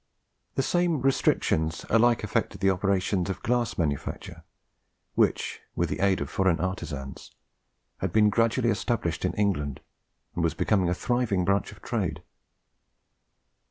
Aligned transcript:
The 0.55 0.63
same 0.63 0.99
restrictions 1.03 1.85
alike 1.87 2.23
affected 2.23 2.59
the 2.59 2.71
operations 2.71 3.29
of 3.29 3.35
the 3.35 3.41
glass 3.47 3.77
manufacture, 3.77 4.41
which, 5.13 5.59
with 5.75 5.89
the 5.89 5.99
aid 5.99 6.21
of 6.21 6.27
foreign 6.27 6.59
artisans, 6.59 7.29
had 7.99 8.11
been 8.11 8.31
gradually 8.31 8.71
established 8.71 9.25
in 9.25 9.33
England, 9.35 9.79
and 10.33 10.43
was 10.43 10.55
becoming 10.55 10.89
a 10.89 10.95
thriving 10.95 11.45
branch 11.45 11.71
of 11.71 11.83
trade. 11.83 12.23